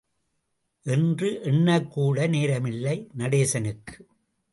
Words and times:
என்று 0.83 1.41
எண்ணக் 1.43 1.91
கூட 1.91 2.27
நேரமில்லை 2.27 3.07
நடேசனுக்கு. 3.17 4.07